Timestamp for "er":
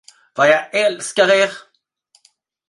1.27-1.51